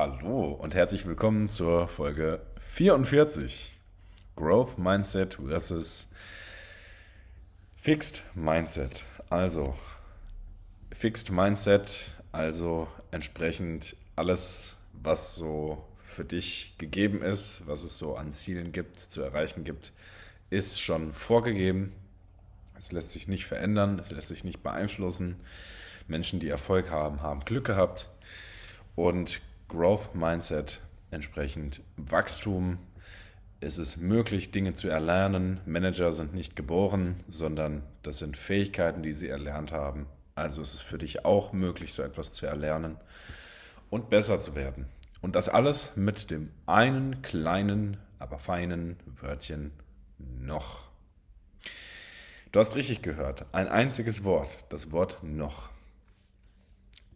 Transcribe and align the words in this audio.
Hallo 0.00 0.52
und 0.52 0.74
herzlich 0.74 1.04
willkommen 1.04 1.50
zur 1.50 1.86
Folge 1.86 2.40
44. 2.62 3.76
Growth 4.34 4.78
Mindset 4.78 5.34
versus 5.34 6.08
Fixed 7.76 8.24
Mindset. 8.34 9.04
Also, 9.28 9.76
Fixed 10.90 11.30
Mindset, 11.30 12.12
also 12.32 12.88
entsprechend 13.10 13.94
alles, 14.16 14.74
was 14.94 15.34
so 15.34 15.84
für 16.02 16.24
dich 16.24 16.76
gegeben 16.78 17.20
ist, 17.20 17.66
was 17.66 17.82
es 17.82 17.98
so 17.98 18.16
an 18.16 18.32
Zielen 18.32 18.72
gibt, 18.72 19.00
zu 19.00 19.20
erreichen 19.20 19.64
gibt, 19.64 19.92
ist 20.48 20.80
schon 20.80 21.12
vorgegeben. 21.12 21.92
Es 22.78 22.90
lässt 22.90 23.10
sich 23.10 23.28
nicht 23.28 23.44
verändern, 23.44 23.98
es 23.98 24.10
lässt 24.10 24.28
sich 24.28 24.44
nicht 24.44 24.62
beeinflussen. 24.62 25.36
Menschen, 26.08 26.40
die 26.40 26.48
Erfolg 26.48 26.90
haben, 26.90 27.20
haben 27.20 27.44
Glück 27.44 27.66
gehabt. 27.66 28.08
Und 28.96 29.42
Growth 29.70 30.16
Mindset, 30.16 30.80
entsprechend 31.12 31.82
Wachstum. 31.96 32.78
Es 33.60 33.78
ist 33.78 33.98
möglich, 33.98 34.50
Dinge 34.50 34.74
zu 34.74 34.88
erlernen. 34.88 35.60
Manager 35.64 36.12
sind 36.12 36.34
nicht 36.34 36.56
geboren, 36.56 37.22
sondern 37.28 37.84
das 38.02 38.18
sind 38.18 38.36
Fähigkeiten, 38.36 39.04
die 39.04 39.12
sie 39.12 39.28
erlernt 39.28 39.70
haben. 39.70 40.06
Also 40.34 40.60
ist 40.60 40.74
es 40.74 40.80
für 40.80 40.98
dich 40.98 41.24
auch 41.24 41.52
möglich, 41.52 41.92
so 41.92 42.02
etwas 42.02 42.32
zu 42.32 42.46
erlernen 42.46 42.96
und 43.90 44.10
besser 44.10 44.40
zu 44.40 44.56
werden. 44.56 44.86
Und 45.20 45.36
das 45.36 45.48
alles 45.48 45.94
mit 45.94 46.32
dem 46.32 46.50
einen 46.66 47.22
kleinen, 47.22 47.98
aber 48.18 48.40
feinen 48.40 48.96
Wörtchen 49.06 49.70
noch. 50.18 50.90
Du 52.50 52.58
hast 52.58 52.74
richtig 52.74 53.02
gehört. 53.02 53.46
Ein 53.52 53.68
einziges 53.68 54.24
Wort, 54.24 54.64
das 54.70 54.90
Wort 54.90 55.22
noch, 55.22 55.70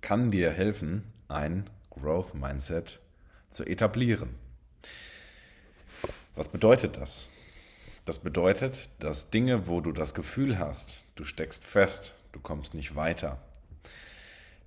kann 0.00 0.30
dir 0.30 0.52
helfen, 0.52 1.02
ein 1.26 1.68
Growth 2.04 2.34
Mindset 2.34 3.00
zu 3.48 3.64
etablieren. 3.64 4.34
Was 6.36 6.50
bedeutet 6.50 6.98
das? 6.98 7.30
Das 8.04 8.18
bedeutet, 8.18 8.90
dass 8.98 9.30
Dinge, 9.30 9.68
wo 9.68 9.80
du 9.80 9.90
das 9.90 10.12
Gefühl 10.12 10.58
hast, 10.58 11.06
du 11.14 11.24
steckst 11.24 11.64
fest, 11.64 12.14
du 12.32 12.40
kommst 12.40 12.74
nicht 12.74 12.94
weiter, 12.94 13.40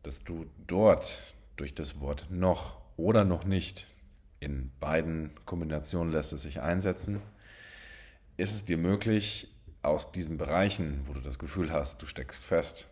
dass 0.02 0.24
du 0.24 0.48
dort 0.66 1.36
durch 1.58 1.76
das 1.76 2.00
Wort 2.00 2.26
noch 2.32 2.82
oder 2.96 3.24
noch 3.24 3.44
nicht, 3.44 3.86
in 4.40 4.72
beiden 4.80 5.30
Kombinationen 5.46 6.12
lässt 6.12 6.34
es 6.34 6.42
sich 6.42 6.62
einsetzen, 6.62 7.22
ist 8.38 8.56
es 8.56 8.66
dir 8.66 8.80
möglich, 8.80 9.54
aus 9.84 10.12
diesen 10.12 10.38
Bereichen, 10.40 11.02
wo 11.06 11.14
du 11.14 11.20
das 11.20 11.38
Gefühl 11.38 11.72
hast, 11.72 12.02
du 12.02 12.08
steckst 12.08 12.44
fest, 12.44 12.88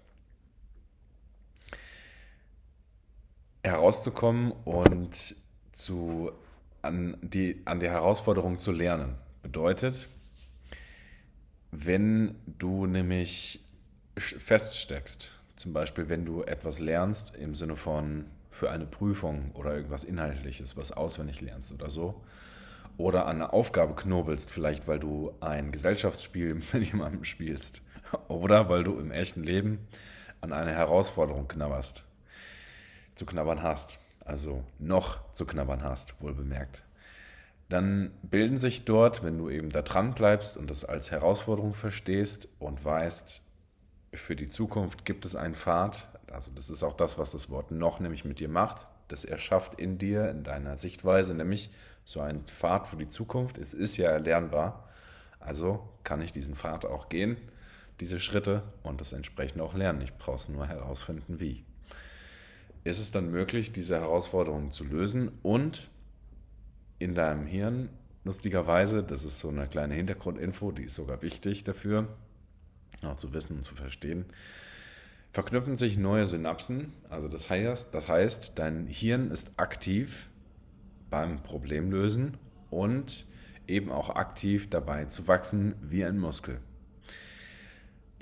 herauszukommen 3.65 4.51
und 4.63 5.35
zu, 5.71 6.31
an, 6.81 7.17
die, 7.21 7.61
an 7.65 7.79
der 7.79 7.91
Herausforderung 7.91 8.59
zu 8.59 8.71
lernen. 8.71 9.15
Bedeutet, 9.43 10.07
wenn 11.71 12.35
du 12.45 12.85
nämlich 12.85 13.63
feststeckst, 14.17 15.31
zum 15.55 15.73
Beispiel 15.73 16.09
wenn 16.09 16.25
du 16.25 16.43
etwas 16.43 16.79
lernst 16.79 17.35
im 17.35 17.55
Sinne 17.55 17.75
von 17.75 18.25
für 18.49 18.71
eine 18.71 18.85
Prüfung 18.85 19.51
oder 19.53 19.75
irgendwas 19.75 20.05
Inhaltliches, 20.05 20.77
was 20.77 20.93
auswendig 20.93 21.41
lernst 21.41 21.73
oder 21.73 21.89
so, 21.89 22.23
oder 22.97 23.25
an 23.25 23.37
eine 23.41 23.51
Aufgabe 23.51 23.93
knobelst, 23.93 24.49
vielleicht 24.49 24.87
weil 24.87 24.99
du 24.99 25.33
ein 25.41 25.71
Gesellschaftsspiel 25.71 26.55
mit 26.73 26.83
jemandem 26.83 27.25
spielst 27.25 27.81
oder 28.29 28.69
weil 28.69 28.83
du 28.83 28.97
im 28.97 29.11
echten 29.11 29.43
Leben 29.43 29.79
an 30.39 30.53
eine 30.53 30.71
Herausforderung 30.71 31.47
knabberst 31.47 32.05
zu 33.15 33.25
knabbern 33.25 33.63
hast, 33.63 33.99
also 34.23 34.63
noch 34.79 35.31
zu 35.33 35.45
knabbern 35.45 35.83
hast, 35.83 36.21
wohl 36.21 36.33
bemerkt, 36.33 36.83
dann 37.69 38.11
bilden 38.21 38.57
sich 38.57 38.85
dort, 38.85 39.23
wenn 39.23 39.37
du 39.37 39.49
eben 39.49 39.69
da 39.69 39.81
dran 39.81 40.13
bleibst 40.13 40.55
und 40.57 40.69
das 40.69 40.85
als 40.85 41.11
Herausforderung 41.11 41.73
verstehst 41.73 42.47
und 42.59 42.83
weißt, 42.85 43.41
für 44.13 44.35
die 44.35 44.49
Zukunft 44.49 45.03
gibt 45.03 45.25
es 45.25 45.35
einen 45.35 45.55
Pfad, 45.55 46.07
also 46.31 46.51
das 46.53 46.69
ist 46.69 46.83
auch 46.83 46.93
das, 46.93 47.17
was 47.17 47.31
das 47.31 47.49
Wort 47.49 47.71
noch 47.71 47.99
nämlich 47.99 48.23
mit 48.23 48.39
dir 48.39 48.49
macht, 48.49 48.87
das 49.07 49.25
erschafft 49.25 49.75
in 49.75 49.97
dir, 49.97 50.29
in 50.29 50.43
deiner 50.43 50.77
Sichtweise, 50.77 51.33
nämlich 51.33 51.71
so 52.05 52.21
ein 52.21 52.41
Pfad 52.41 52.87
für 52.87 52.97
die 52.97 53.09
Zukunft. 53.09 53.57
Es 53.57 53.73
ist 53.73 53.97
ja 53.97 54.09
erlernbar, 54.09 54.87
also 55.39 55.87
kann 56.03 56.21
ich 56.21 56.31
diesen 56.31 56.55
Pfad 56.55 56.85
auch 56.85 57.09
gehen, 57.09 57.37
diese 57.99 58.19
Schritte 58.19 58.63
und 58.83 59.01
das 59.01 59.13
entsprechend 59.13 59.61
auch 59.61 59.73
lernen. 59.73 60.01
Ich 60.01 60.15
brauche 60.15 60.51
nur 60.51 60.67
herausfinden, 60.67 61.39
wie 61.39 61.65
ist 62.85 62.99
es 62.99 63.11
dann 63.11 63.31
möglich, 63.31 63.73
diese 63.73 63.99
Herausforderungen 63.99 64.71
zu 64.71 64.85
lösen 64.85 65.31
und 65.41 65.89
in 66.99 67.15
deinem 67.15 67.45
Hirn, 67.45 67.89
lustigerweise, 68.23 69.03
das 69.03 69.25
ist 69.25 69.39
so 69.39 69.49
eine 69.49 69.67
kleine 69.67 69.95
Hintergrundinfo, 69.95 70.71
die 70.71 70.83
ist 70.83 70.95
sogar 70.95 71.21
wichtig 71.21 71.63
dafür, 71.63 72.07
auch 73.03 73.17
zu 73.17 73.33
wissen 73.33 73.57
und 73.57 73.63
zu 73.63 73.75
verstehen, 73.75 74.25
verknüpfen 75.33 75.75
sich 75.75 75.97
neue 75.97 76.27
Synapsen. 76.27 76.93
Also 77.09 77.27
das 77.27 77.49
heißt, 77.49 77.93
das 77.93 78.07
heißt, 78.07 78.57
dein 78.57 78.85
Hirn 78.87 79.31
ist 79.31 79.59
aktiv 79.59 80.29
beim 81.09 81.41
Problemlösen 81.41 82.37
und 82.69 83.25
eben 83.67 83.91
auch 83.91 84.11
aktiv 84.11 84.69
dabei 84.69 85.05
zu 85.05 85.27
wachsen 85.27 85.73
wie 85.81 86.05
ein 86.05 86.19
Muskel. 86.19 86.59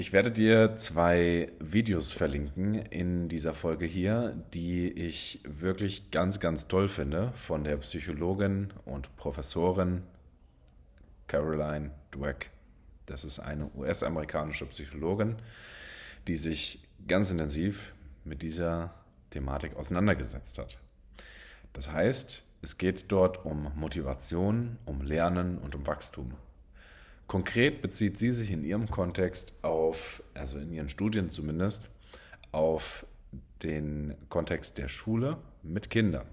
Ich 0.04 0.12
werde 0.12 0.32
dir 0.32 0.76
zwei 0.76 1.54
Videos 1.62 2.12
verlinken 2.12 2.76
in 2.76 3.30
dieser 3.30 3.54
Folge 3.54 3.86
hier, 3.86 4.36
die 4.54 4.90
ich 4.90 5.40
wirklich 5.46 6.12
ganz, 6.12 6.42
ganz 6.42 6.68
toll 6.68 6.90
finde 6.90 7.32
von 7.32 7.64
der 7.64 7.78
Psychologin 7.78 8.74
und 8.84 9.16
Professorin 9.16 10.04
Caroline 11.28 11.92
Dweck. 12.14 12.50
Das 13.06 13.24
ist 13.24 13.40
eine 13.40 13.72
US-amerikanische 13.76 14.66
Psychologin, 14.66 15.38
die 16.28 16.36
sich 16.36 16.84
ganz 17.08 17.32
intensiv 17.32 17.94
mit 18.26 18.42
dieser 18.42 18.94
Thematik 19.30 19.78
auseinandergesetzt 19.78 20.58
hat. 20.60 20.80
Das 21.72 21.90
heißt, 21.90 22.44
es 22.62 22.78
geht 22.78 23.10
dort 23.10 23.46
um 23.46 23.72
Motivation, 23.78 24.80
um 24.84 25.02
Lernen 25.02 25.60
und 25.60 25.76
um 25.76 25.88
Wachstum. 25.88 26.34
Konkret 27.28 27.82
bezieht 27.82 28.18
sie 28.18 28.32
sich 28.32 28.52
in 28.52 28.64
ihrem 28.64 28.90
Kontext 28.90 29.64
auf, 29.64 30.24
also 30.34 30.60
in 30.60 30.72
ihren 30.72 30.90
Studien 30.90 31.30
zumindest, 31.30 31.90
auf 32.52 33.06
den 33.64 34.16
Kontext 34.30 34.78
der 34.78 34.88
Schule 34.88 35.38
mit 35.64 35.90
Kindern. 35.90 36.28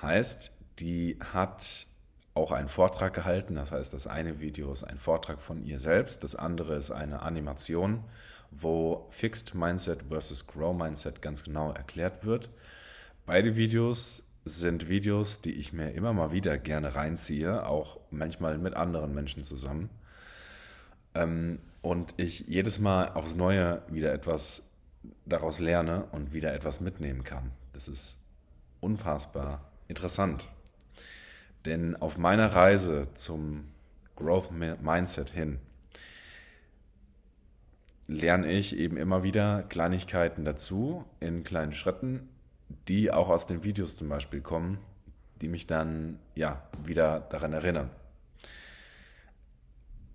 Heißt, 0.00 0.52
die 0.78 1.18
hat 1.32 1.86
auch 2.34 2.52
einen 2.52 2.68
Vortrag 2.68 3.12
gehalten, 3.12 3.56
das 3.56 3.72
heißt, 3.72 3.92
das 3.92 4.06
eine 4.06 4.40
Video 4.40 4.72
ist 4.72 4.84
ein 4.84 4.98
Vortrag 4.98 5.42
von 5.42 5.62
ihr 5.62 5.78
selbst, 5.80 6.24
das 6.24 6.34
andere 6.34 6.76
ist 6.76 6.90
eine 6.90 7.20
Animation, 7.20 8.04
wo 8.50 9.06
Fixed 9.10 9.54
Mindset 9.54 10.04
versus 10.08 10.46
Grow 10.46 10.74
Mindset 10.74 11.20
ganz 11.20 11.44
genau 11.44 11.72
erklärt 11.72 12.24
wird. 12.24 12.50
Beide 13.26 13.56
Videos 13.56 14.24
sind 14.44 14.88
Videos, 14.88 15.40
die 15.40 15.52
ich 15.52 15.72
mir 15.72 15.92
immer 15.92 16.12
mal 16.12 16.32
wieder 16.32 16.58
gerne 16.58 16.94
reinziehe, 16.94 17.66
auch 17.66 18.00
manchmal 18.10 18.58
mit 18.58 18.74
anderen 18.74 19.14
Menschen 19.14 19.44
zusammen. 19.44 19.90
Ähm, 21.14 21.58
und 21.80 22.14
ich 22.16 22.40
jedes 22.40 22.78
Mal 22.78 23.12
aufs 23.12 23.34
Neue 23.34 23.82
wieder 23.88 24.12
etwas 24.12 24.68
daraus 25.26 25.58
lerne 25.58 26.04
und 26.12 26.32
wieder 26.32 26.54
etwas 26.54 26.80
mitnehmen 26.80 27.24
kann. 27.24 27.50
Das 27.72 27.88
ist 27.88 28.18
unfassbar 28.80 29.72
interessant. 29.88 30.48
Denn 31.64 31.96
auf 31.96 32.18
meiner 32.18 32.52
Reise 32.54 33.08
zum 33.14 33.68
Growth 34.16 34.50
Mindset 34.52 35.30
hin 35.30 35.58
lerne 38.06 38.50
ich 38.50 38.76
eben 38.76 38.96
immer 38.96 39.22
wieder 39.22 39.62
Kleinigkeiten 39.62 40.44
dazu 40.44 41.04
in 41.20 41.44
kleinen 41.44 41.72
Schritten 41.72 42.28
die 42.88 43.10
auch 43.10 43.28
aus 43.28 43.46
den 43.46 43.62
Videos 43.62 43.96
zum 43.96 44.08
Beispiel 44.08 44.40
kommen, 44.40 44.78
die 45.40 45.48
mich 45.48 45.66
dann 45.66 46.18
ja 46.34 46.62
wieder 46.84 47.20
daran 47.20 47.52
erinnern. 47.52 47.90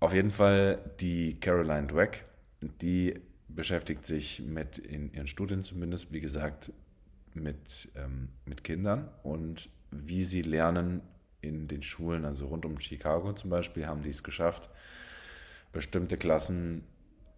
Auf 0.00 0.12
jeden 0.12 0.30
Fall 0.30 0.78
die 1.00 1.38
Caroline 1.40 1.88
Dweck, 1.88 2.24
die 2.60 3.20
beschäftigt 3.48 4.04
sich 4.04 4.40
mit 4.40 4.78
in 4.78 5.12
ihren 5.12 5.26
Studien 5.26 5.62
zumindest, 5.62 6.12
wie 6.12 6.20
gesagt, 6.20 6.72
mit, 7.34 7.90
ähm, 7.96 8.28
mit 8.44 8.62
Kindern 8.62 9.08
und 9.22 9.68
wie 9.90 10.24
sie 10.24 10.42
lernen 10.42 11.02
in 11.40 11.68
den 11.68 11.82
Schulen, 11.82 12.24
also 12.24 12.46
rund 12.46 12.64
um 12.64 12.78
Chicago 12.80 13.32
zum 13.32 13.50
Beispiel, 13.50 13.86
haben 13.86 14.02
die 14.02 14.10
es 14.10 14.22
geschafft, 14.22 14.68
bestimmte 15.72 16.16
Klassen 16.16 16.84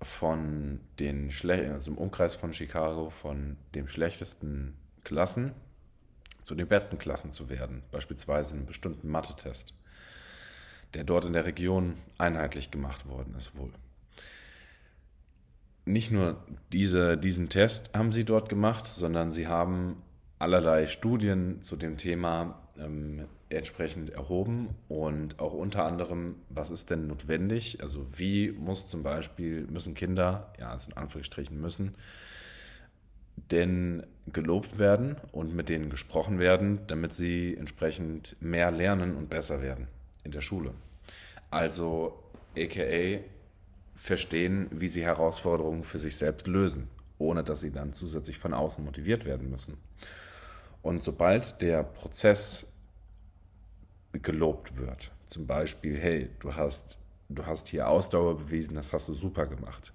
von 0.03 0.81
den 0.99 1.31
schlechten, 1.31 1.73
also 1.73 1.91
im 1.91 1.99
Umkreis 1.99 2.37
von 2.37 2.53
Chicago, 2.53 3.11
von 3.11 3.57
dem 3.75 3.89
schlechtesten 3.89 4.75
Klassen 5.05 5.53
zu 6.45 6.55
den 6.55 6.67
besten 6.67 6.99
Klassen 6.99 7.33
zu 7.33 7.49
werden, 7.49 7.83
beispielsweise 7.93 8.55
einen 8.55 8.67
bestimmten 8.67 9.09
Mathe-Test, 9.09 9.75
der 10.95 11.05
dort 11.05 11.25
in 11.25 11.33
der 11.33 11.45
Region 11.45 11.97
einheitlich 12.19 12.71
gemacht 12.71 13.07
worden 13.07 13.35
ist 13.37 13.57
wohl. 13.57 13.73
Nicht 15.85 16.11
nur 16.11 16.45
diese, 16.73 17.17
diesen 17.17 17.49
Test 17.49 17.95
haben 17.95 18.13
sie 18.13 18.25
dort 18.25 18.49
gemacht, 18.49 18.85
sondern 18.85 19.33
sie 19.33 19.47
haben 19.47 20.03
allerlei 20.39 20.87
Studien 20.87 21.63
zu 21.63 21.77
dem 21.77 21.97
Thema 21.97 22.61
ähm, 22.79 23.27
entsprechend 23.49 24.11
erhoben 24.11 24.71
und 24.89 25.39
auch 25.39 25.53
unter 25.53 25.85
anderem, 25.85 26.37
was 26.49 26.71
ist 26.71 26.91
denn 26.91 27.07
notwendig? 27.07 27.83
Also 27.83 28.19
wie 28.19 28.53
muss 28.53 28.87
zum 28.87 29.03
Beispiel, 29.03 29.67
müssen 29.67 29.95
Kinder, 29.95 30.53
ja, 30.59 30.71
also 30.71 30.91
in 30.91 30.97
Anführungsstrichen 30.97 31.61
müssen, 31.61 31.95
denn 33.51 34.07
gelobt 34.33 34.79
werden 34.79 35.17
und 35.33 35.55
mit 35.55 35.69
denen 35.69 35.91
gesprochen 35.91 36.39
werden, 36.39 36.81
damit 36.87 37.15
sie 37.15 37.57
entsprechend 37.57 38.37
mehr 38.41 38.71
lernen 38.71 39.17
und 39.17 39.29
besser 39.29 39.63
werden 39.63 39.89
in 40.25 40.33
der 40.33 40.41
Schule. 40.41 40.73
Also 41.51 42.23
aka 42.57 43.21
verstehen, 43.95 44.69
wie 44.71 44.89
sie 44.89 45.05
Herausforderungen 45.05 45.83
für 45.83 45.99
sich 45.99 46.17
selbst 46.17 46.47
lösen, 46.47 46.89
ohne 47.19 47.45
dass 47.45 47.61
sie 47.61 47.71
dann 47.71 47.93
zusätzlich 47.93 48.39
von 48.39 48.55
außen 48.55 48.85
motiviert 48.85 49.25
werden 49.25 49.51
müssen. 49.51 49.77
Und 50.83 51.03
sobald 51.03 51.61
der 51.61 51.83
Prozess 51.83 52.67
gelobt 54.13 54.77
wird, 54.77 55.11
zum 55.27 55.47
Beispiel, 55.47 55.99
hey, 55.99 56.31
du 56.41 56.55
hast, 56.55 56.99
du 57.29 57.45
hast 57.45 57.69
hier 57.69 57.89
Ausdauer 57.89 58.39
bewiesen, 58.39 58.75
das 58.75 58.93
hast 58.93 59.09
du 59.09 59.15
super 59.15 59.47
gemacht. 59.47 59.93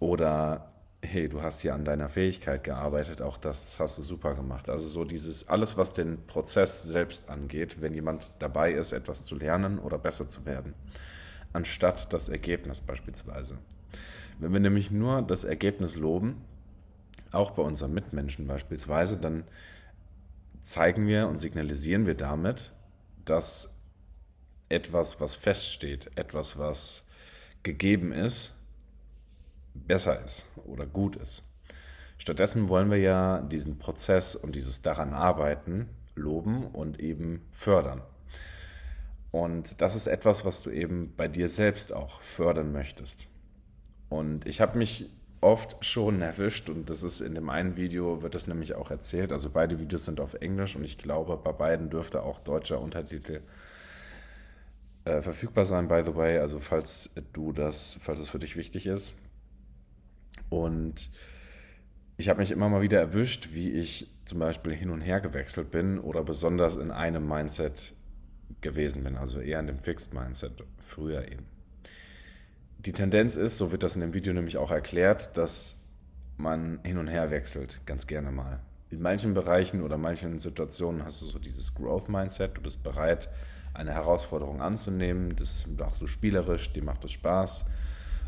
Oder 0.00 0.73
hey, 1.04 1.28
du 1.28 1.42
hast 1.42 1.60
hier 1.60 1.74
an 1.74 1.84
deiner 1.84 2.08
Fähigkeit 2.08 2.64
gearbeitet, 2.64 3.22
auch 3.22 3.38
das, 3.38 3.64
das 3.64 3.80
hast 3.80 3.98
du 3.98 4.02
super 4.02 4.34
gemacht. 4.34 4.68
Also 4.68 4.88
so 4.88 5.04
dieses, 5.04 5.48
alles, 5.48 5.76
was 5.76 5.92
den 5.92 6.26
Prozess 6.26 6.82
selbst 6.82 7.28
angeht, 7.28 7.80
wenn 7.80 7.94
jemand 7.94 8.30
dabei 8.38 8.72
ist, 8.72 8.92
etwas 8.92 9.24
zu 9.24 9.36
lernen 9.36 9.78
oder 9.78 9.98
besser 9.98 10.28
zu 10.28 10.44
werden, 10.46 10.74
anstatt 11.52 12.12
das 12.12 12.28
Ergebnis 12.28 12.80
beispielsweise. 12.80 13.58
Wenn 14.38 14.52
wir 14.52 14.60
nämlich 14.60 14.90
nur 14.90 15.22
das 15.22 15.44
Ergebnis 15.44 15.96
loben, 15.96 16.42
auch 17.30 17.52
bei 17.52 17.62
unseren 17.62 17.94
Mitmenschen 17.94 18.46
beispielsweise, 18.46 19.16
dann 19.16 19.44
zeigen 20.62 21.06
wir 21.06 21.28
und 21.28 21.38
signalisieren 21.38 22.06
wir 22.06 22.14
damit, 22.14 22.72
dass 23.24 23.74
etwas, 24.68 25.20
was 25.20 25.34
feststeht, 25.34 26.10
etwas, 26.16 26.58
was 26.58 27.04
gegeben 27.62 28.12
ist, 28.12 28.53
besser 29.74 30.22
ist 30.24 30.46
oder 30.64 30.86
gut 30.86 31.16
ist. 31.16 31.44
Stattdessen 32.18 32.68
wollen 32.68 32.90
wir 32.90 32.98
ja 32.98 33.40
diesen 33.40 33.78
Prozess 33.78 34.34
und 34.36 34.54
dieses 34.54 34.82
daran 34.82 35.12
arbeiten 35.12 35.88
loben 36.14 36.66
und 36.66 37.00
eben 37.00 37.42
fördern. 37.52 38.02
Und 39.30 39.80
das 39.80 39.96
ist 39.96 40.06
etwas, 40.06 40.44
was 40.44 40.62
du 40.62 40.70
eben 40.70 41.12
bei 41.16 41.26
dir 41.26 41.48
selbst 41.48 41.92
auch 41.92 42.20
fördern 42.20 42.70
möchtest. 42.70 43.26
Und 44.08 44.46
ich 44.46 44.60
habe 44.60 44.78
mich 44.78 45.10
oft 45.40 45.84
schon 45.84 46.22
erwischt 46.22 46.70
und 46.70 46.88
das 46.88 47.02
ist 47.02 47.20
in 47.20 47.34
dem 47.34 47.50
einen 47.50 47.76
Video 47.76 48.22
wird 48.22 48.34
das 48.34 48.46
nämlich 48.46 48.74
auch 48.74 48.90
erzählt. 48.90 49.32
Also 49.32 49.50
beide 49.50 49.78
Videos 49.78 50.04
sind 50.04 50.20
auf 50.20 50.34
Englisch 50.34 50.76
und 50.76 50.84
ich 50.84 50.98
glaube, 50.98 51.36
bei 51.36 51.52
beiden 51.52 51.90
dürfte 51.90 52.22
auch 52.22 52.40
deutscher 52.40 52.80
Untertitel 52.80 53.42
äh, 55.04 55.20
verfügbar 55.20 55.64
sein, 55.64 55.88
by 55.88 56.02
the 56.04 56.14
way. 56.14 56.38
Also 56.38 56.60
falls 56.60 57.10
du 57.32 57.52
das, 57.52 57.98
falls 58.00 58.20
es 58.20 58.30
für 58.30 58.38
dich 58.38 58.56
wichtig 58.56 58.86
ist. 58.86 59.14
Und 60.62 61.10
ich 62.16 62.28
habe 62.28 62.40
mich 62.40 62.50
immer 62.50 62.68
mal 62.68 62.82
wieder 62.82 63.00
erwischt, 63.00 63.48
wie 63.52 63.72
ich 63.72 64.08
zum 64.24 64.38
Beispiel 64.38 64.72
hin 64.72 64.90
und 64.90 65.00
her 65.00 65.20
gewechselt 65.20 65.70
bin 65.70 65.98
oder 65.98 66.22
besonders 66.22 66.76
in 66.76 66.90
einem 66.90 67.26
Mindset 67.28 67.92
gewesen 68.60 69.02
bin, 69.04 69.16
also 69.16 69.40
eher 69.40 69.60
in 69.60 69.66
dem 69.66 69.80
Fixed 69.80 70.14
Mindset, 70.14 70.64
früher 70.78 71.26
eben. 71.30 71.46
Die 72.78 72.92
Tendenz 72.92 73.36
ist, 73.36 73.58
so 73.58 73.72
wird 73.72 73.82
das 73.82 73.94
in 73.94 74.00
dem 74.00 74.14
Video 74.14 74.32
nämlich 74.32 74.56
auch 74.56 74.70
erklärt, 74.70 75.36
dass 75.36 75.82
man 76.36 76.80
hin 76.84 76.98
und 76.98 77.08
her 77.08 77.30
wechselt, 77.30 77.80
ganz 77.86 78.06
gerne 78.06 78.30
mal. 78.30 78.60
In 78.90 79.00
manchen 79.00 79.34
Bereichen 79.34 79.82
oder 79.82 79.98
manchen 79.98 80.38
Situationen 80.38 81.04
hast 81.04 81.20
du 81.22 81.26
so 81.26 81.38
dieses 81.38 81.74
Growth 81.74 82.08
Mindset, 82.08 82.56
du 82.56 82.60
bist 82.60 82.82
bereit, 82.82 83.28
eine 83.72 83.92
Herausforderung 83.92 84.62
anzunehmen, 84.62 85.34
das 85.36 85.66
machst 85.66 86.00
du 86.00 86.06
spielerisch, 86.06 86.72
dir 86.72 86.84
macht 86.84 87.04
es 87.04 87.12
Spaß 87.12 87.64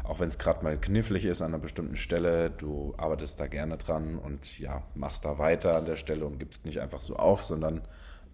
auch 0.09 0.21
wenn 0.21 0.29
es 0.29 0.39
gerade 0.39 0.63
mal 0.65 0.79
knifflig 0.79 1.25
ist 1.25 1.43
an 1.43 1.49
einer 1.49 1.63
bestimmten 1.63 1.97
Stelle, 1.97 2.51
du 2.51 2.95
arbeitest 2.97 3.41
da 3.41 3.47
gerne 3.47 3.77
dran 3.77 4.19
und 4.19 4.59
ja, 4.59 4.83
machst 4.95 5.25
da 5.25 5.39
weiter 5.39 5.77
an 5.77 5.87
der 5.87 5.97
Stelle 5.97 6.25
und 6.27 6.39
gibst 6.39 6.65
nicht 6.65 6.81
einfach 6.81 7.01
so 7.01 7.17
auf, 7.17 7.43
sondern 7.43 7.83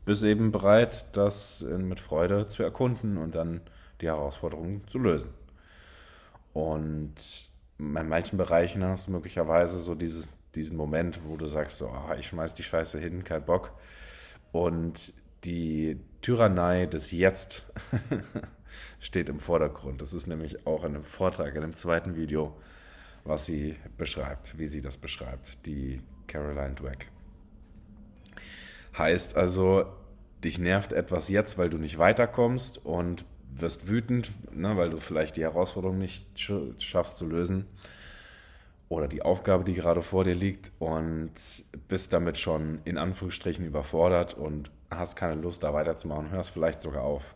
bist 0.04 0.24
eben 0.24 0.50
bereit, 0.52 1.06
das 1.16 1.62
mit 1.62 2.00
Freude 2.00 2.46
zu 2.46 2.62
erkunden 2.62 3.16
und 3.16 3.34
dann 3.34 3.60
die 4.00 4.06
Herausforderungen 4.06 4.86
zu 4.86 4.98
lösen. 4.98 5.32
Und 6.52 7.14
in 7.78 8.08
manchen 8.08 8.36
Bereichen 8.36 8.84
hast 8.84 9.08
du 9.08 9.12
möglicherweise 9.12 9.78
so 9.78 9.94
dieses, 9.94 10.28
diesen 10.54 10.76
Moment, 10.76 11.20
wo 11.24 11.36
du 11.36 11.46
sagst, 11.46 11.78
so, 11.78 11.88
oh, 11.88 12.14
ich 12.18 12.26
schmeiß 12.26 12.54
die 12.54 12.62
Scheiße 12.62 12.98
hin, 12.98 13.24
kein 13.24 13.44
Bock. 13.44 13.72
Und 14.50 15.14
die 15.44 15.98
Tyrannei 16.22 16.86
des 16.86 17.10
Jetzt 17.10 17.70
steht 19.00 19.28
im 19.28 19.40
Vordergrund. 19.40 20.00
Das 20.00 20.14
ist 20.14 20.26
nämlich 20.26 20.66
auch 20.66 20.84
in 20.84 20.94
einem 20.94 21.04
Vortrag, 21.04 21.54
in 21.54 21.62
dem 21.62 21.74
zweiten 21.74 22.16
Video, 22.16 22.56
was 23.24 23.44
sie 23.46 23.76
beschreibt, 23.98 24.58
wie 24.58 24.68
sie 24.68 24.80
das 24.80 24.96
beschreibt, 24.96 25.66
die 25.66 26.00
Caroline 26.28 26.74
Dweck. 26.74 27.08
Heißt 28.96 29.36
also, 29.36 29.86
dich 30.44 30.58
nervt 30.58 30.92
etwas 30.92 31.28
jetzt, 31.28 31.58
weil 31.58 31.70
du 31.70 31.78
nicht 31.78 31.98
weiterkommst 31.98 32.84
und 32.84 33.24
wirst 33.54 33.88
wütend, 33.88 34.30
ne, 34.54 34.76
weil 34.76 34.90
du 34.90 34.98
vielleicht 34.98 35.36
die 35.36 35.42
Herausforderung 35.42 35.98
nicht 35.98 36.26
schaffst 36.78 37.18
zu 37.18 37.26
lösen 37.26 37.66
oder 38.88 39.08
die 39.08 39.22
Aufgabe, 39.22 39.64
die 39.64 39.74
gerade 39.74 40.02
vor 40.02 40.24
dir 40.24 40.34
liegt 40.34 40.70
und 40.78 41.32
bist 41.88 42.12
damit 42.12 42.38
schon 42.38 42.80
in 42.84 42.98
Anführungsstrichen 42.98 43.64
überfordert 43.64 44.34
und 44.34 44.70
hast 44.98 45.16
keine 45.16 45.40
Lust, 45.40 45.62
da 45.62 45.72
weiterzumachen, 45.74 46.30
hörst 46.30 46.50
vielleicht 46.50 46.80
sogar 46.80 47.02
auf. 47.02 47.34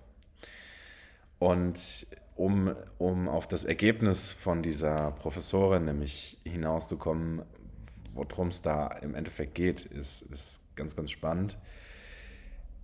Und 1.38 2.06
um, 2.34 2.74
um 2.98 3.28
auf 3.28 3.48
das 3.48 3.64
Ergebnis 3.64 4.30
von 4.30 4.62
dieser 4.62 5.12
Professorin 5.12 5.84
nämlich 5.84 6.38
hinauszukommen, 6.44 7.42
worum 8.14 8.48
es 8.48 8.62
da 8.62 8.88
im 8.88 9.14
Endeffekt 9.14 9.54
geht, 9.54 9.84
ist, 9.84 10.22
ist 10.22 10.60
ganz, 10.74 10.96
ganz 10.96 11.10
spannend. 11.10 11.58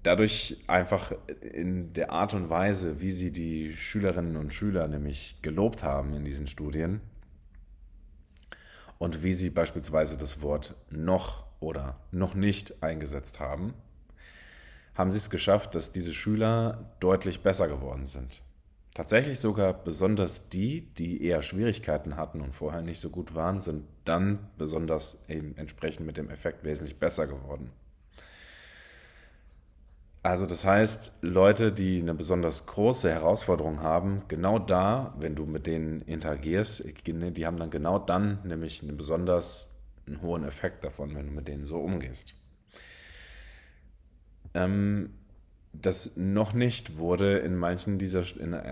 Dadurch 0.02 0.56
einfach 0.66 1.12
in 1.40 1.92
der 1.92 2.10
Art 2.10 2.34
und 2.34 2.50
Weise, 2.50 3.00
wie 3.00 3.12
sie 3.12 3.30
die 3.30 3.72
Schülerinnen 3.72 4.36
und 4.36 4.52
Schüler 4.52 4.88
nämlich 4.88 5.40
gelobt 5.42 5.84
haben 5.84 6.12
in 6.12 6.24
diesen 6.24 6.48
Studien 6.48 7.00
und 8.98 9.22
wie 9.22 9.32
sie 9.32 9.50
beispielsweise 9.50 10.18
das 10.18 10.42
Wort 10.42 10.74
noch 10.90 11.44
oder 11.60 12.00
noch 12.10 12.34
nicht 12.34 12.82
eingesetzt 12.82 13.38
haben, 13.38 13.74
haben 14.94 15.10
sie 15.10 15.18
es 15.18 15.30
geschafft, 15.30 15.74
dass 15.74 15.92
diese 15.92 16.14
Schüler 16.14 16.92
deutlich 17.00 17.42
besser 17.42 17.68
geworden 17.68 18.06
sind. 18.06 18.42
Tatsächlich 18.94 19.40
sogar 19.40 19.72
besonders 19.72 20.50
die, 20.50 20.82
die 20.94 21.24
eher 21.24 21.42
Schwierigkeiten 21.42 22.16
hatten 22.16 22.42
und 22.42 22.54
vorher 22.54 22.82
nicht 22.82 23.00
so 23.00 23.08
gut 23.08 23.34
waren, 23.34 23.60
sind 23.60 23.84
dann 24.04 24.50
besonders 24.58 25.24
eben 25.28 25.56
entsprechend 25.56 26.04
mit 26.04 26.18
dem 26.18 26.28
Effekt 26.28 26.62
wesentlich 26.62 26.98
besser 26.98 27.26
geworden. 27.26 27.70
Also 30.22 30.46
das 30.46 30.64
heißt, 30.64 31.14
Leute, 31.22 31.72
die 31.72 32.00
eine 32.00 32.14
besonders 32.14 32.66
große 32.66 33.10
Herausforderung 33.10 33.80
haben, 33.80 34.22
genau 34.28 34.58
da, 34.58 35.14
wenn 35.18 35.34
du 35.34 35.46
mit 35.46 35.66
denen 35.66 36.02
interagierst, 36.02 36.84
die 37.06 37.46
haben 37.46 37.56
dann 37.56 37.70
genau 37.70 37.98
dann 37.98 38.38
nämlich 38.44 38.82
einen 38.82 38.96
besonders 38.96 39.74
einen 40.06 40.22
hohen 40.22 40.44
Effekt 40.44 40.84
davon, 40.84 41.14
wenn 41.14 41.26
du 41.26 41.32
mit 41.32 41.48
denen 41.48 41.64
so 41.64 41.78
umgehst. 41.80 42.34
Ähm, 44.54 45.10
das 45.72 46.16
noch 46.16 46.52
nicht 46.52 46.98
wurde 46.98 47.38
in 47.38 47.56
manchen 47.56 47.98
dieser, 47.98 48.24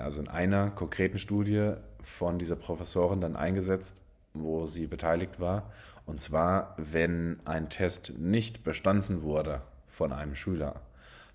also 0.05 0.21
in 0.21 0.29
einer 0.29 0.71
konkreten 0.71 1.19
Studie 1.19 1.73
von 2.03 2.39
dieser 2.39 2.57
Professorin 2.57 3.21
dann 3.21 3.37
eingesetzt, 3.37 4.03
wo 4.35 4.67
sie 4.67 4.87
beteiligt 4.87 5.41
war. 5.41 5.73
Und 6.07 6.21
zwar, 6.21 6.75
wenn 6.77 7.41
ein 7.45 7.71
Test 7.71 8.19
nicht 8.19 8.65
bestanden 8.65 9.23
wurde 9.23 9.63
von 9.87 10.13
einem 10.13 10.35
Schüler, 10.35 10.83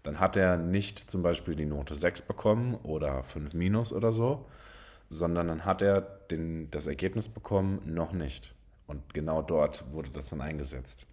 dann 0.04 0.20
hat 0.20 0.38
er 0.38 0.58
nicht 0.58 1.10
zum 1.10 1.24
Beispiel 1.24 1.56
die 1.56 1.66
Note 1.66 1.96
6 1.96 2.24
bekommen 2.24 2.76
oder 2.76 3.24
5 3.24 3.54
minus 3.54 3.92
oder 3.92 4.14
so, 4.14 4.46
sondern 5.10 5.48
dann 5.48 5.66
hat 5.66 5.82
er 5.82 6.02
den, 6.02 6.70
das 6.70 6.86
Ergebnis 6.86 7.28
bekommen, 7.28 7.82
noch 7.86 8.12
nicht. 8.12 8.54
Und 8.86 9.14
genau 9.14 9.42
dort 9.42 9.84
wurde 9.92 10.12
das 10.12 10.30
dann 10.30 10.42
eingesetzt. 10.42 11.08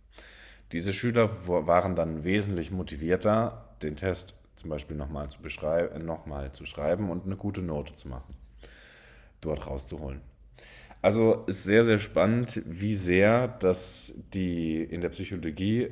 Diese 0.72 0.94
Schüler 0.94 1.30
waren 1.46 1.94
dann 1.94 2.24
wesentlich 2.24 2.70
motivierter, 2.70 3.68
den 3.82 3.96
Test 3.96 4.34
zum 4.56 4.70
Beispiel 4.70 4.96
nochmal 4.96 5.28
zu, 5.28 5.38
äh, 5.42 5.98
nochmal 5.98 6.52
zu 6.52 6.66
schreiben 6.66 7.10
und 7.10 7.26
eine 7.26 7.36
gute 7.36 7.62
Note 7.62 7.94
zu 7.94 8.08
machen, 8.08 8.32
dort 9.40 9.66
rauszuholen. 9.66 10.20
Also 11.02 11.44
ist 11.46 11.64
sehr, 11.64 11.84
sehr 11.84 11.98
spannend, 11.98 12.62
wie 12.64 12.94
sehr 12.94 13.48
das 13.48 14.14
die 14.32 14.82
in 14.82 15.00
der 15.00 15.08
Psychologie 15.08 15.90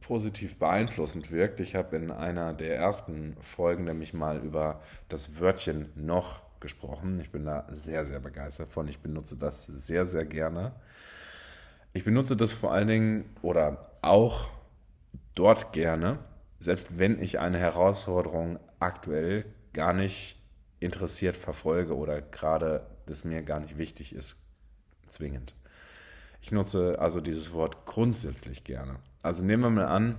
positiv 0.00 0.58
beeinflussend 0.58 1.30
wirkt. 1.30 1.60
Ich 1.60 1.76
habe 1.76 1.96
in 1.96 2.10
einer 2.10 2.52
der 2.52 2.76
ersten 2.76 3.36
Folgen 3.40 3.84
nämlich 3.84 4.12
mal 4.12 4.38
über 4.38 4.82
das 5.08 5.38
Wörtchen 5.38 5.90
noch 5.94 6.42
gesprochen. 6.58 7.20
Ich 7.20 7.30
bin 7.30 7.44
da 7.44 7.68
sehr, 7.70 8.04
sehr 8.04 8.18
begeistert 8.18 8.68
von. 8.68 8.88
Ich 8.88 8.98
benutze 8.98 9.36
das 9.36 9.64
sehr, 9.64 10.04
sehr 10.04 10.24
gerne. 10.24 10.72
Ich 11.94 12.04
benutze 12.04 12.36
das 12.36 12.52
vor 12.52 12.72
allen 12.72 12.88
Dingen 12.88 13.36
oder 13.42 13.90
auch 14.00 14.48
dort 15.34 15.72
gerne, 15.72 16.18
selbst 16.58 16.98
wenn 16.98 17.22
ich 17.22 17.38
eine 17.38 17.58
Herausforderung 17.58 18.58
aktuell 18.78 19.44
gar 19.72 19.92
nicht 19.92 20.38
interessiert 20.80 21.36
verfolge 21.36 21.96
oder 21.96 22.20
gerade 22.22 22.86
das 23.06 23.24
mir 23.24 23.42
gar 23.42 23.60
nicht 23.60 23.78
wichtig 23.78 24.14
ist, 24.14 24.36
zwingend. 25.08 25.54
Ich 26.40 26.50
nutze 26.50 26.98
also 26.98 27.20
dieses 27.20 27.52
Wort 27.52 27.86
grundsätzlich 27.86 28.64
gerne. 28.64 28.96
Also 29.22 29.44
nehmen 29.44 29.62
wir 29.62 29.70
mal 29.70 29.86
an, 29.86 30.18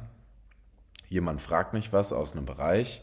jemand 1.10 1.42
fragt 1.42 1.74
mich 1.74 1.92
was 1.92 2.13
aus 2.13 2.34
einem 2.34 2.46
Bereich, 2.46 3.01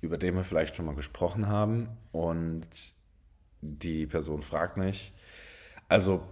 über 0.00 0.18
den 0.18 0.36
wir 0.36 0.44
vielleicht 0.44 0.76
schon 0.76 0.86
mal 0.86 0.94
gesprochen 0.94 1.48
haben 1.48 1.88
und 2.12 2.66
die 3.60 4.06
Person 4.06 4.42
fragt 4.42 4.76
mich, 4.76 5.12
also 5.88 6.22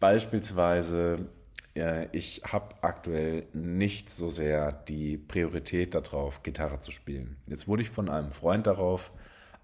beispielsweise, 0.00 1.28
ich 2.12 2.42
habe 2.44 2.74
aktuell 2.82 3.46
nicht 3.52 4.10
so 4.10 4.28
sehr 4.28 4.72
die 4.72 5.16
Priorität 5.16 5.94
darauf, 5.94 6.42
Gitarre 6.42 6.80
zu 6.80 6.90
spielen. 6.90 7.36
Jetzt 7.46 7.68
wurde 7.68 7.82
ich 7.82 7.90
von 7.90 8.08
einem 8.08 8.32
Freund 8.32 8.66
darauf 8.66 9.12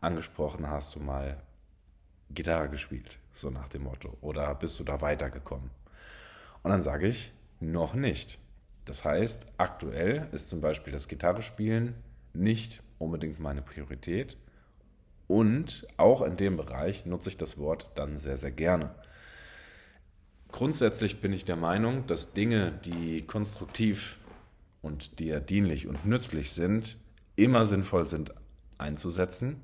angesprochen, 0.00 0.70
hast 0.70 0.94
du 0.94 1.00
mal 1.00 1.42
Gitarre 2.30 2.68
gespielt, 2.68 3.18
so 3.32 3.50
nach 3.50 3.68
dem 3.68 3.82
Motto. 3.82 4.16
Oder 4.20 4.54
bist 4.54 4.78
du 4.78 4.84
da 4.84 5.00
weitergekommen? 5.00 5.70
Und 6.62 6.70
dann 6.70 6.82
sage 6.82 7.08
ich, 7.08 7.32
noch 7.58 7.94
nicht. 7.94 8.38
Das 8.84 9.04
heißt, 9.04 9.48
aktuell 9.56 10.28
ist 10.32 10.48
zum 10.48 10.60
Beispiel 10.60 10.92
das 10.92 11.08
Gitarrespielen 11.08 11.94
nicht 12.34 12.82
unbedingt 12.98 13.40
meine 13.40 13.62
Priorität. 13.62 14.36
Und 15.26 15.86
auch 15.96 16.22
in 16.22 16.36
dem 16.36 16.56
Bereich 16.56 17.04
nutze 17.04 17.30
ich 17.30 17.36
das 17.36 17.58
Wort 17.58 17.90
dann 17.96 18.16
sehr, 18.16 18.36
sehr 18.36 18.52
gerne. 18.52 18.94
Grundsätzlich 20.56 21.20
bin 21.20 21.34
ich 21.34 21.44
der 21.44 21.56
Meinung, 21.56 22.06
dass 22.06 22.32
Dinge, 22.32 22.72
die 22.72 23.26
konstruktiv 23.26 24.16
und 24.80 25.18
dir 25.18 25.38
dienlich 25.38 25.86
und 25.86 26.06
nützlich 26.06 26.52
sind, 26.52 26.96
immer 27.34 27.66
sinnvoll 27.66 28.06
sind 28.06 28.32
einzusetzen. 28.78 29.62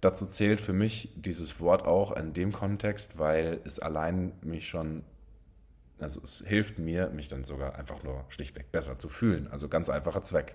Dazu 0.00 0.26
zählt 0.26 0.60
für 0.60 0.72
mich 0.72 1.08
dieses 1.16 1.58
Wort 1.58 1.84
auch 1.84 2.12
in 2.12 2.32
dem 2.32 2.52
Kontext, 2.52 3.18
weil 3.18 3.60
es 3.64 3.80
allein 3.80 4.30
mich 4.40 4.68
schon, 4.68 5.02
also 5.98 6.20
es 6.22 6.44
hilft 6.46 6.78
mir, 6.78 7.08
mich 7.08 7.26
dann 7.26 7.42
sogar 7.42 7.74
einfach 7.74 8.04
nur 8.04 8.24
schlichtweg 8.28 8.70
besser 8.70 8.96
zu 8.96 9.08
fühlen. 9.08 9.48
Also 9.48 9.68
ganz 9.68 9.88
einfacher 9.88 10.22
Zweck. 10.22 10.54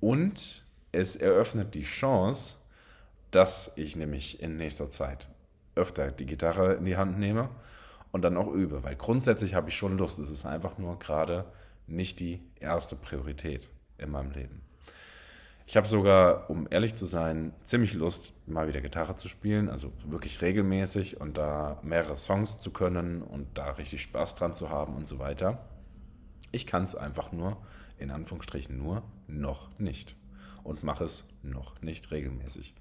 Und 0.00 0.64
es 0.90 1.14
eröffnet 1.14 1.76
die 1.76 1.84
Chance, 1.84 2.56
dass 3.30 3.70
ich 3.76 3.94
nämlich 3.94 4.42
in 4.42 4.56
nächster 4.56 4.90
Zeit 4.90 5.28
öfter 5.76 6.10
die 6.10 6.26
Gitarre 6.26 6.74
in 6.74 6.84
die 6.84 6.96
Hand 6.96 7.16
nehme 7.16 7.48
und 8.16 8.22
dann 8.22 8.38
auch 8.38 8.50
übe, 8.50 8.82
weil 8.82 8.96
grundsätzlich 8.96 9.54
habe 9.54 9.68
ich 9.68 9.76
schon 9.76 9.98
Lust. 9.98 10.18
Es 10.18 10.30
ist 10.30 10.46
einfach 10.46 10.78
nur 10.78 10.98
gerade 10.98 11.44
nicht 11.86 12.18
die 12.18 12.42
erste 12.58 12.96
Priorität 12.96 13.68
in 13.98 14.10
meinem 14.10 14.30
Leben. 14.30 14.62
Ich 15.66 15.76
habe 15.76 15.86
sogar, 15.86 16.48
um 16.48 16.66
ehrlich 16.70 16.94
zu 16.94 17.04
sein, 17.04 17.52
ziemlich 17.62 17.92
Lust, 17.92 18.32
mal 18.46 18.68
wieder 18.68 18.80
Gitarre 18.80 19.16
zu 19.16 19.28
spielen, 19.28 19.68
also 19.68 19.92
wirklich 20.06 20.40
regelmäßig 20.40 21.20
und 21.20 21.36
da 21.36 21.78
mehrere 21.82 22.16
Songs 22.16 22.56
zu 22.56 22.70
können 22.70 23.20
und 23.20 23.58
da 23.58 23.72
richtig 23.72 24.00
Spaß 24.02 24.34
dran 24.36 24.54
zu 24.54 24.70
haben 24.70 24.96
und 24.96 25.06
so 25.06 25.18
weiter. 25.18 25.68
Ich 26.52 26.66
kann 26.66 26.84
es 26.84 26.94
einfach 26.94 27.32
nur, 27.32 27.58
in 27.98 28.10
Anführungsstrichen 28.10 28.78
nur, 28.78 29.02
noch 29.26 29.68
nicht 29.78 30.16
und 30.64 30.82
mache 30.84 31.04
es 31.04 31.26
noch 31.42 31.82
nicht 31.82 32.10
regelmäßig. 32.10 32.74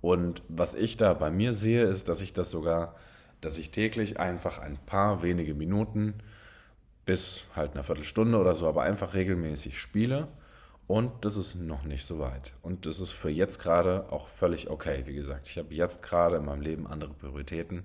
Und 0.00 0.42
was 0.48 0.74
ich 0.74 0.96
da 0.96 1.14
bei 1.14 1.30
mir 1.30 1.54
sehe, 1.54 1.84
ist, 1.84 2.08
dass 2.08 2.20
ich 2.20 2.32
das 2.32 2.50
sogar, 2.50 2.96
dass 3.40 3.58
ich 3.58 3.70
täglich 3.70 4.18
einfach 4.18 4.58
ein 4.58 4.78
paar 4.86 5.22
wenige 5.22 5.54
Minuten 5.54 6.14
bis 7.04 7.44
halt 7.54 7.74
eine 7.74 7.84
Viertelstunde 7.84 8.38
oder 8.38 8.54
so, 8.54 8.68
aber 8.68 8.82
einfach 8.82 9.14
regelmäßig 9.14 9.80
spiele 9.80 10.28
und 10.86 11.24
das 11.24 11.36
ist 11.36 11.56
noch 11.56 11.84
nicht 11.84 12.06
so 12.06 12.18
weit. 12.20 12.52
Und 12.62 12.86
das 12.86 13.00
ist 13.00 13.10
für 13.10 13.30
jetzt 13.30 13.58
gerade 13.58 14.10
auch 14.12 14.28
völlig 14.28 14.70
okay. 14.70 15.02
Wie 15.06 15.14
gesagt, 15.14 15.48
ich 15.48 15.58
habe 15.58 15.74
jetzt 15.74 16.02
gerade 16.02 16.36
in 16.36 16.44
meinem 16.44 16.60
Leben 16.60 16.86
andere 16.86 17.12
Prioritäten. 17.12 17.84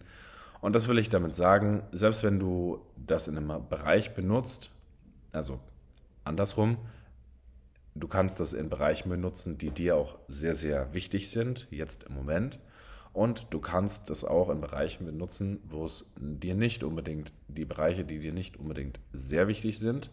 Und 0.61 0.75
das 0.75 0.87
will 0.87 0.99
ich 0.99 1.09
damit 1.09 1.33
sagen, 1.33 1.83
selbst 1.91 2.23
wenn 2.23 2.39
du 2.39 2.85
das 2.95 3.27
in 3.27 3.37
einem 3.37 3.67
Bereich 3.67 4.13
benutzt, 4.13 4.69
also 5.31 5.59
andersrum, 6.23 6.77
du 7.95 8.07
kannst 8.07 8.39
das 8.39 8.53
in 8.53 8.69
Bereichen 8.69 9.09
benutzen, 9.09 9.57
die 9.57 9.71
dir 9.71 9.95
auch 9.95 10.19
sehr, 10.27 10.53
sehr 10.53 10.93
wichtig 10.93 11.31
sind, 11.31 11.67
jetzt 11.71 12.03
im 12.03 12.13
Moment. 12.13 12.59
Und 13.13 13.47
du 13.49 13.59
kannst 13.59 14.09
das 14.09 14.23
auch 14.23 14.49
in 14.49 14.61
Bereichen 14.61 15.05
benutzen, 15.05 15.59
wo 15.67 15.85
es 15.85 16.11
dir 16.15 16.55
nicht 16.55 16.83
unbedingt, 16.83 17.33
die 17.47 17.65
Bereiche, 17.65 18.05
die 18.05 18.19
dir 18.19 18.33
nicht 18.33 18.57
unbedingt 18.57 18.99
sehr 19.11 19.47
wichtig 19.47 19.79
sind, 19.79 20.11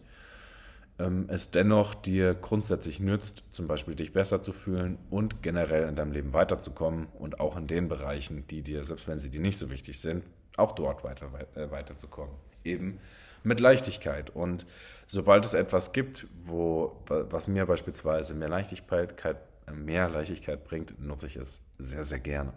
ähm, 0.99 1.25
es 1.29 1.49
dennoch 1.51 1.95
dir 1.95 2.35
grundsätzlich 2.35 2.99
nützt, 2.99 3.43
zum 3.49 3.67
Beispiel 3.67 3.95
dich 3.95 4.11
besser 4.11 4.41
zu 4.41 4.51
fühlen 4.51 4.97
und 5.09 5.41
generell 5.41 5.87
in 5.87 5.95
deinem 5.95 6.11
Leben 6.11 6.33
weiterzukommen 6.33 7.07
und 7.17 7.39
auch 7.39 7.55
in 7.55 7.67
den 7.67 7.87
Bereichen, 7.87 8.45
die 8.47 8.61
dir, 8.61 8.83
selbst 8.83 9.07
wenn 9.07 9.19
sie 9.19 9.29
dir 9.29 9.41
nicht 9.41 9.57
so 9.57 9.69
wichtig 9.69 10.01
sind, 10.01 10.25
auch 10.57 10.73
dort 10.73 11.03
weiter, 11.05 11.29
äh, 11.55 11.71
weiterzukommen. 11.71 12.35
Eben 12.65 12.99
mit 13.43 13.61
Leichtigkeit. 13.61 14.29
Und 14.29 14.65
sobald 15.05 15.45
es 15.45 15.53
etwas 15.53 15.93
gibt, 15.93 16.27
wo, 16.43 17.01
was 17.07 17.47
mir 17.47 17.65
beispielsweise 17.65 18.35
mehr 18.35 18.49
Leichtigkeit, 18.49 19.39
mehr 19.73 20.09
Leichtigkeit 20.09 20.65
bringt, 20.65 20.99
nutze 20.99 21.27
ich 21.27 21.37
es 21.37 21.61
sehr, 21.77 22.03
sehr 22.03 22.19
gerne. 22.19 22.53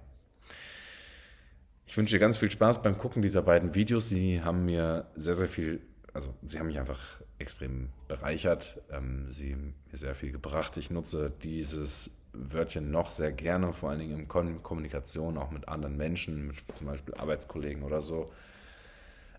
Ich 1.92 1.98
wünsche 1.98 2.16
dir 2.16 2.20
ganz 2.20 2.38
viel 2.38 2.50
Spaß 2.50 2.80
beim 2.80 2.96
Gucken 2.96 3.20
dieser 3.20 3.42
beiden 3.42 3.74
Videos. 3.74 4.08
Sie 4.08 4.40
haben 4.40 4.64
mir 4.64 5.04
sehr, 5.14 5.34
sehr 5.34 5.46
viel, 5.46 5.82
also 6.14 6.32
sie 6.42 6.58
haben 6.58 6.68
mich 6.68 6.78
einfach 6.78 7.20
extrem 7.38 7.90
bereichert, 8.08 8.80
ähm, 8.90 9.26
sie 9.28 9.54
mir 9.54 9.74
sehr 9.92 10.14
viel 10.14 10.32
gebracht. 10.32 10.78
Ich 10.78 10.90
nutze 10.90 11.30
dieses 11.42 12.12
Wörtchen 12.32 12.90
noch 12.90 13.10
sehr 13.10 13.30
gerne, 13.30 13.74
vor 13.74 13.90
allen 13.90 13.98
Dingen 13.98 14.20
in 14.20 14.26
Kommunikation 14.26 15.36
auch 15.36 15.50
mit 15.50 15.68
anderen 15.68 15.98
Menschen, 15.98 16.46
mit 16.46 16.56
zum 16.76 16.86
Beispiel 16.86 17.12
Arbeitskollegen 17.12 17.82
oder 17.82 18.00
so. 18.00 18.32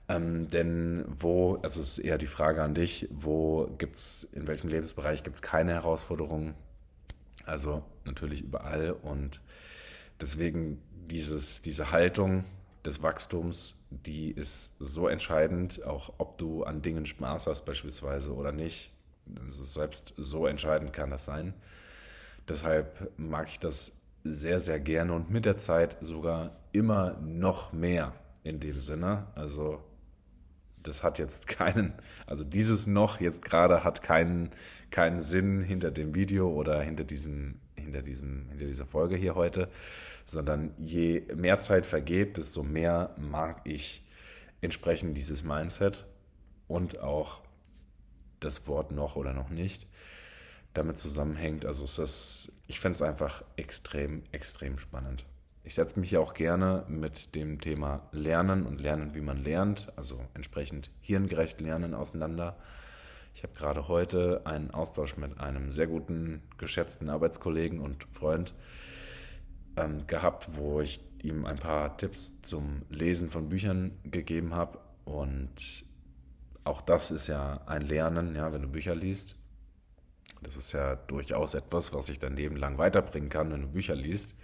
Ähm, 0.08 0.48
denn 0.52 1.06
wo, 1.08 1.56
also 1.64 1.82
es 1.82 1.98
ist 1.98 2.06
eher 2.06 2.20
die 2.20 2.28
Frage 2.28 2.62
an 2.62 2.76
dich, 2.76 3.08
wo 3.10 3.66
gibt 3.80 3.96
es, 3.96 4.26
in 4.32 4.46
welchem 4.46 4.70
Lebensbereich 4.70 5.24
gibt 5.24 5.38
es 5.38 5.42
keine 5.42 5.72
Herausforderungen? 5.72 6.54
Also 7.48 7.84
natürlich 8.06 8.44
überall 8.44 8.92
und 8.92 9.42
deswegen 10.20 10.82
dieses, 11.10 11.62
diese 11.62 11.92
Haltung, 11.92 12.46
des 12.86 13.02
Wachstums, 13.02 13.76
die 13.90 14.32
ist 14.32 14.76
so 14.80 15.08
entscheidend, 15.08 15.84
auch 15.86 16.14
ob 16.18 16.38
du 16.38 16.64
an 16.64 16.82
Dingen 16.82 17.06
Spaß 17.06 17.48
hast 17.48 17.66
beispielsweise 17.66 18.34
oder 18.34 18.52
nicht. 18.52 18.92
Also 19.46 19.64
selbst 19.64 20.14
so 20.18 20.48
entscheidend 20.48 20.92
kann 20.92 21.10
das 21.10 21.26
sein. 21.26 21.54
Deshalb 22.48 23.12
mag 23.18 23.48
ich 23.48 23.60
das 23.60 23.98
sehr, 24.24 24.60
sehr 24.60 24.80
gerne 24.80 25.14
und 25.14 25.30
mit 25.30 25.46
der 25.46 25.56
Zeit 25.56 25.98
sogar 26.02 26.52
immer 26.72 27.18
noch 27.22 27.72
mehr 27.72 28.14
in 28.44 28.60
dem 28.60 28.82
Sinne. 28.82 29.28
Also 29.36 29.82
das 30.82 31.04
hat 31.04 31.20
jetzt 31.20 31.48
keinen, 31.48 31.94
also 32.28 32.44
dieses 32.44 32.86
noch 32.86 33.22
jetzt 33.22 33.44
gerade 33.44 33.86
hat 33.86 34.02
keinen, 34.02 34.50
keinen 34.92 35.22
Sinn 35.22 35.62
hinter 35.62 35.92
dem 35.92 36.16
Video 36.16 36.50
oder 36.50 36.82
hinter 36.82 37.06
diesem, 37.06 37.60
hinter 37.94 38.02
diesem, 38.02 38.50
hinter 38.50 38.66
dieser 38.66 38.86
Folge 38.86 39.16
hier 39.16 39.36
heute, 39.36 39.70
sondern 40.26 40.74
je 40.78 41.22
mehr 41.36 41.58
Zeit 41.58 41.86
vergeht, 41.86 42.38
desto 42.38 42.64
mehr 42.64 43.16
mag 43.18 43.62
ich 43.66 44.04
entsprechend 44.62 45.18
dieses 45.18 45.44
Mindset 45.44 46.06
und 46.68 47.00
auch 47.00 47.42
das 48.40 48.68
Wort 48.68 48.92
noch 48.92 49.16
oder 49.16 49.34
noch 49.34 49.50
nicht 49.50 49.88
damit 50.74 50.98
zusammenhängt. 50.98 51.66
Also 51.66 51.86
ist, 51.86 52.52
ich 52.68 52.80
finde 52.80 52.96
es 52.96 53.02
einfach 53.02 53.44
extrem, 53.58 54.24
extrem 54.32 54.80
spannend. 54.80 55.26
Ich 55.64 55.76
setze 55.76 56.00
mich 56.00 56.12
ja 56.12 56.20
auch 56.20 56.34
gerne 56.34 56.84
mit 56.90 57.36
dem 57.36 57.62
Thema 57.62 58.10
Lernen 58.12 58.66
und 58.66 58.82
Lernen, 58.82 59.14
wie 59.14 59.22
man 59.22 59.38
lernt, 59.38 59.94
also 59.96 60.20
entsprechend 60.34 60.90
hirngerecht 61.00 61.62
Lernen 61.62 61.94
auseinander. 61.94 62.58
Ich 63.34 63.44
habe 63.44 63.54
gerade 63.54 63.88
heute 63.88 64.42
einen 64.46 64.72
Austausch 64.72 65.18
mit 65.18 65.40
einem 65.40 65.72
sehr 65.72 65.88
guten, 65.88 66.44
geschätzten 66.58 67.10
Arbeitskollegen 67.10 67.80
und 67.80 68.06
Freund 68.12 68.54
ähm, 69.76 70.06
gehabt, 70.08 70.56
wo 70.56 70.82
ich 70.82 71.02
ihm 71.22 71.46
ein 71.46 71.58
paar 71.58 71.98
Tipps 71.98 72.42
zum 72.42 72.84
Lesen 72.90 73.30
von 73.30 73.50
Büchern 73.50 73.98
gegeben 74.04 74.54
habe. 74.54 74.80
Und 75.06 75.86
auch 76.64 76.82
das 76.82 77.12
ist 77.12 77.28
ja 77.28 77.62
ein 77.66 77.82
Lernen, 77.82 78.36
ja, 78.36 78.54
wenn 78.54 78.62
du 78.62 78.68
Bücher 78.68 78.96
liest. 78.96 79.36
Das 80.42 80.56
ist 80.56 80.74
ja 80.74 80.96
durchaus 80.96 81.54
etwas, 81.54 81.94
was 81.94 82.08
sich 82.08 82.20
dein 82.20 82.36
Leben 82.36 82.58
lang 82.58 82.78
weiterbringen 82.78 83.30
kann, 83.30 83.52
wenn 83.52 83.62
du 83.62 83.68
Bücher 83.68 83.96
liest. 83.96 84.36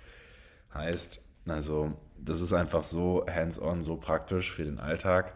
Heißt, 0.74 1.22
also, 1.46 1.94
das 2.18 2.42
ist 2.42 2.54
einfach 2.54 2.84
so 2.84 3.26
hands-on, 3.28 3.84
so 3.84 3.98
praktisch 3.98 4.52
für 4.52 4.64
den 4.64 4.80
Alltag. 4.80 5.34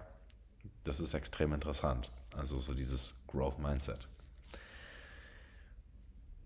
Das 0.84 1.00
ist 1.00 1.14
extrem 1.14 1.54
interessant. 1.54 2.12
Also, 2.36 2.60
so 2.60 2.74
dieses 2.74 3.23
Growth 3.34 3.60
Mindset 3.60 4.08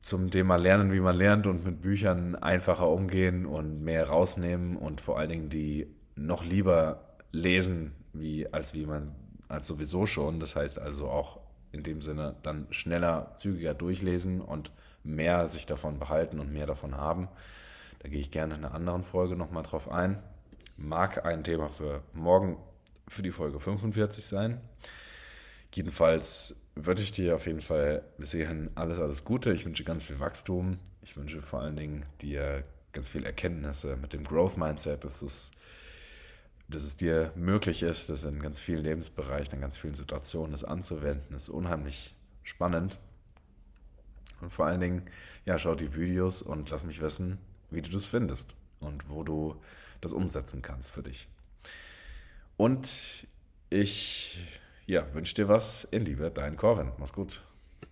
zum 0.08 0.32
Thema 0.32 0.56
Lernen, 0.56 0.94
wie 0.94 1.01
man 1.01 1.17
lernt 1.17 1.48
und 1.48 1.65
mit 1.65 1.82
Büchern 1.82 2.36
einfacher 2.36 2.88
umgehen 2.88 3.46
und 3.46 3.84
mehr 3.84 4.08
rausnehmen 4.08 4.77
und 4.77 5.01
vor 5.01 5.20
allen 5.20 5.29
Dingen 5.29 5.50
die 5.50 5.94
noch 6.15 6.46
lieber 6.46 7.17
lesen, 7.34 7.91
wie, 8.13 8.51
als 8.53 8.74
wie 8.74 8.86
man, 8.86 9.13
als 9.50 9.67
sowieso 9.67 10.06
schon. 10.06 10.39
Das 10.39 10.56
heißt 10.56 10.79
also 10.79 11.10
auch 11.10 11.41
in 11.74 11.84
dem 11.84 12.01
Sinne 12.01 12.38
dann 12.41 12.67
schneller, 12.72 13.34
zügiger 13.36 13.74
durchlesen 13.74 14.39
und 14.39 14.72
mehr 15.03 15.50
sich 15.50 15.65
davon 15.65 16.00
behalten 16.00 16.39
und 16.39 16.53
mehr 16.53 16.67
davon 16.67 16.96
haben. 16.96 17.27
Da 18.00 18.08
gehe 18.08 18.22
ich 18.22 18.32
gerne 18.32 18.56
in 18.56 18.63
einer 18.63 18.74
anderen 18.74 19.03
Folge 19.03 19.36
nochmal 19.36 19.63
drauf 19.63 19.91
ein. 19.91 20.24
Mag 20.77 21.25
ein 21.25 21.44
Thema 21.44 21.67
für 21.67 22.01
morgen, 22.13 22.58
für 23.10 23.24
die 23.24 23.32
Folge 23.32 23.60
45 23.60 24.25
sein. 24.25 24.62
Jedenfalls 25.74 26.56
wünsche 26.76 27.04
ich 27.04 27.12
dir 27.12 27.36
auf 27.36 27.46
jeden 27.46 27.62
Fall 27.62 28.04
bis 28.18 28.32
hierhin 28.32 28.70
alles, 28.76 29.00
alles 29.00 29.26
Gute. 29.26 29.52
Ich 29.54 29.66
wünsche 29.66 29.84
ganz 29.84 30.04
viel 30.04 30.20
Wachstum. 30.20 30.80
Ich 31.02 31.18
wünsche 31.18 31.42
vor 31.42 31.62
allen 31.62 31.76
Dingen 31.76 32.06
dir 32.22 32.64
ganz 32.94 33.10
viel 33.10 33.26
Erkenntnisse 33.26 33.96
mit 33.98 34.14
dem 34.14 34.24
Growth 34.24 34.58
Mindset, 34.58 35.04
dass 35.04 35.22
es, 35.22 35.52
dass 36.68 36.84
es 36.84 36.98
dir 36.98 37.32
möglich 37.36 37.84
ist, 37.84 38.10
das 38.10 38.24
in 38.24 38.42
ganz 38.42 38.60
vielen 38.60 38.84
Lebensbereichen, 38.84 39.56
in 39.56 39.62
ganz 39.62 39.78
vielen 39.78 39.94
Situationen 39.94 40.52
das 40.52 40.64
anzuwenden, 40.64 41.36
ist 41.36 41.50
unheimlich 41.50 42.16
spannend. 42.44 43.00
Und 44.42 44.52
vor 44.52 44.66
allen 44.66 44.82
Dingen, 44.82 45.04
ja, 45.46 45.58
schau 45.58 45.76
die 45.76 45.96
Videos 45.96 46.42
und 46.42 46.70
lass 46.70 46.84
mich 46.84 47.02
wissen, 47.02 47.40
wie 47.70 47.82
du 47.82 47.90
das 47.90 48.06
findest 48.06 48.56
und 48.80 49.10
wo 49.10 49.24
du 49.24 49.60
das 50.02 50.12
umsetzen 50.12 50.62
kannst 50.62 50.92
für 50.92 51.04
dich. 51.04 51.28
Und 52.56 53.28
ich 53.70 54.40
ja, 54.88 55.06
wünsche 55.13 55.36
dir 55.36 55.50
was 55.50 55.84
in 55.86 56.06
Liebe, 56.06 56.32
dein 56.32 56.58
Corvin. 56.58 56.91
Mach's 56.98 57.13
gut. 57.13 57.44